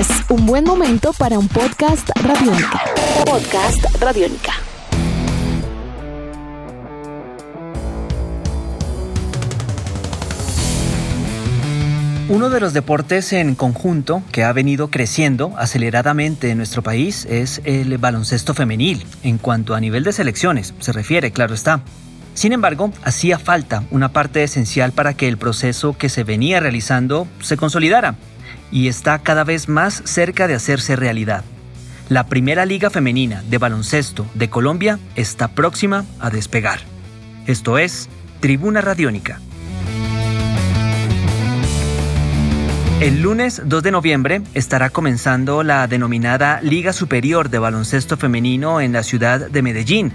[0.00, 2.80] Es un buen momento para un podcast radiónica.
[3.26, 4.54] Podcast radiónica.
[12.30, 17.60] Uno de los deportes en conjunto que ha venido creciendo aceleradamente en nuestro país es
[17.64, 21.82] el baloncesto femenil, en cuanto a nivel de selecciones se refiere, claro está.
[22.32, 27.28] Sin embargo, hacía falta una parte esencial para que el proceso que se venía realizando
[27.42, 28.14] se consolidara
[28.70, 31.44] y está cada vez más cerca de hacerse realidad.
[32.08, 36.80] La primera liga femenina de baloncesto de Colombia está próxima a despegar.
[37.46, 38.08] Esto es
[38.40, 39.40] Tribuna Radiónica.
[43.00, 48.92] El lunes 2 de noviembre estará comenzando la denominada Liga Superior de Baloncesto Femenino en
[48.92, 50.12] la ciudad de Medellín,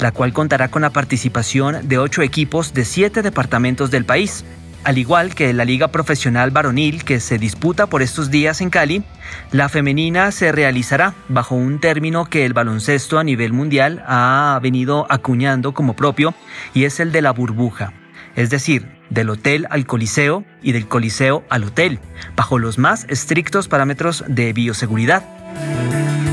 [0.00, 4.44] la cual contará con la participación de ocho equipos de siete departamentos del país.
[4.84, 9.02] Al igual que la Liga Profesional Varonil que se disputa por estos días en Cali,
[9.50, 15.06] la femenina se realizará bajo un término que el baloncesto a nivel mundial ha venido
[15.08, 16.34] acuñando como propio
[16.74, 17.94] y es el de la burbuja
[18.36, 22.00] es decir, del hotel al coliseo y del coliseo al hotel,
[22.36, 25.24] bajo los más estrictos parámetros de bioseguridad.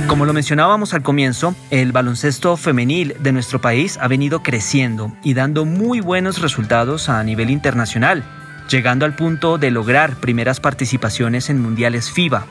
[0.08, 5.36] Como lo mencionábamos al comienzo, el baloncesto femenil de nuestro país ha venido creciendo y
[5.36, 8.26] dando muy buenos resultados a nivel internacional,
[8.70, 12.46] llegando al punto de lograr primeras participaciones en mundiales FIBA.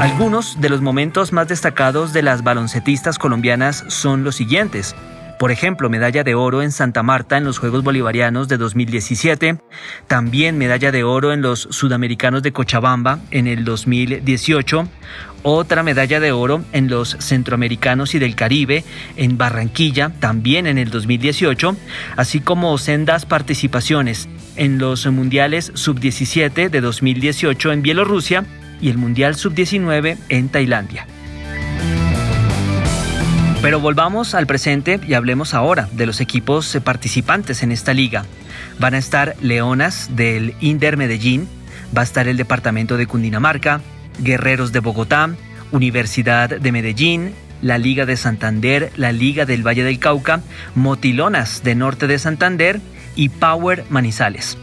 [0.00, 4.94] Algunos de los momentos más destacados de las baloncetistas colombianas son los siguientes.
[5.38, 9.58] Por ejemplo, medalla de oro en Santa Marta en los Juegos Bolivarianos de 2017,
[10.06, 14.88] también medalla de oro en los Sudamericanos de Cochabamba en el 2018,
[15.42, 18.84] otra medalla de oro en los Centroamericanos y del Caribe
[19.16, 21.76] en Barranquilla, también en el 2018,
[22.16, 28.44] así como sendas participaciones en los Mundiales Sub-17 de 2018 en Bielorrusia
[28.80, 31.06] y el Mundial Sub-19 en Tailandia.
[33.64, 38.26] Pero volvamos al presente y hablemos ahora de los equipos participantes en esta liga.
[38.78, 41.48] Van a estar Leonas del Inder Medellín,
[41.96, 43.80] va a estar el departamento de Cundinamarca,
[44.18, 45.30] Guerreros de Bogotá,
[45.72, 47.32] Universidad de Medellín,
[47.62, 50.42] la Liga de Santander, la Liga del Valle del Cauca,
[50.74, 52.82] Motilonas de Norte de Santander
[53.16, 54.58] y Power Manizales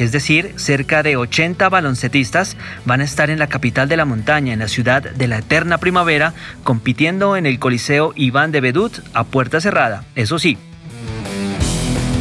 [0.00, 2.56] es decir, cerca de 80 baloncetistas
[2.86, 5.76] van a estar en la capital de la montaña, en la ciudad de la eterna
[5.76, 6.32] primavera,
[6.64, 10.56] compitiendo en el Coliseo Iván de Bedut a puerta cerrada, eso sí.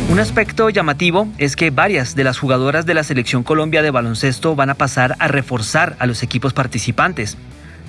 [0.09, 4.57] Un aspecto llamativo es que varias de las jugadoras de la Selección Colombia de baloncesto
[4.57, 7.37] van a pasar a reforzar a los equipos participantes.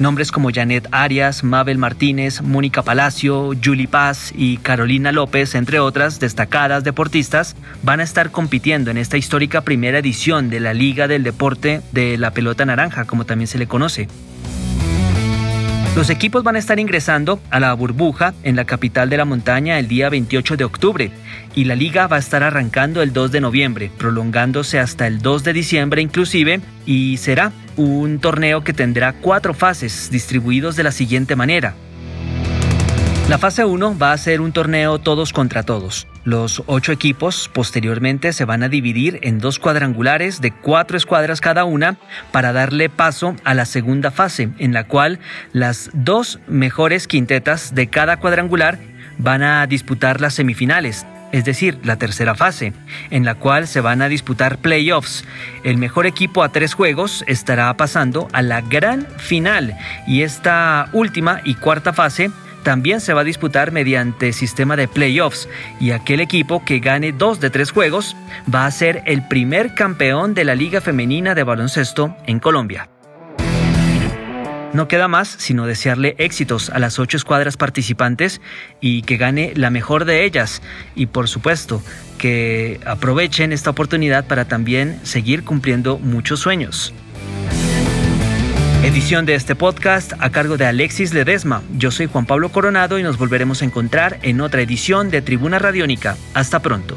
[0.00, 6.18] Nombres como Janet Arias, Mabel Martínez, Mónica Palacio, Julie Paz y Carolina López, entre otras
[6.18, 11.22] destacadas deportistas, van a estar compitiendo en esta histórica primera edición de la Liga del
[11.22, 14.08] Deporte de la Pelota Naranja, como también se le conoce.
[15.96, 19.78] Los equipos van a estar ingresando a la burbuja en la capital de la montaña
[19.78, 21.10] el día 28 de octubre
[21.54, 25.44] y la liga va a estar arrancando el 2 de noviembre, prolongándose hasta el 2
[25.44, 31.36] de diciembre inclusive y será un torneo que tendrá cuatro fases distribuidos de la siguiente
[31.36, 31.74] manera.
[33.30, 36.08] La fase 1 va a ser un torneo todos contra todos.
[36.24, 41.64] Los ocho equipos posteriormente se van a dividir en dos cuadrangulares de cuatro escuadras cada
[41.64, 41.96] una
[42.32, 45.20] para darle paso a la segunda fase, en la cual
[45.52, 48.80] las dos mejores quintetas de cada cuadrangular
[49.18, 52.72] van a disputar las semifinales, es decir, la tercera fase,
[53.10, 55.24] en la cual se van a disputar playoffs.
[55.64, 59.76] El mejor equipo a tres juegos estará pasando a la gran final
[60.06, 62.30] y esta última y cuarta fase
[62.62, 65.48] también se va a disputar mediante sistema de playoffs
[65.80, 68.16] y aquel equipo que gane dos de tres juegos
[68.52, 72.88] va a ser el primer campeón de la Liga Femenina de Baloncesto en Colombia.
[74.72, 78.40] No queda más sino desearle éxitos a las ocho escuadras participantes
[78.80, 80.62] y que gane la mejor de ellas
[80.94, 81.82] y por supuesto
[82.18, 86.94] que aprovechen esta oportunidad para también seguir cumpliendo muchos sueños.
[88.84, 91.62] Edición de este podcast a cargo de Alexis Ledesma.
[91.76, 95.58] Yo soy Juan Pablo Coronado y nos volveremos a encontrar en otra edición de Tribuna
[95.58, 96.16] Radiónica.
[96.32, 96.96] Hasta pronto.